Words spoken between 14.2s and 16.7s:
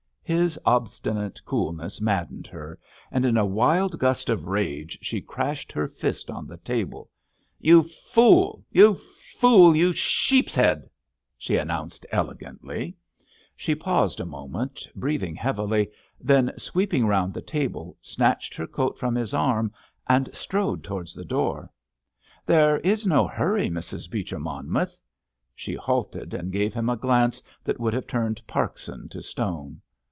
a moment, breathing heavily, then